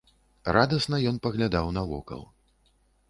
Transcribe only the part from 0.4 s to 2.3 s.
Радасна ён паглядаў навокал.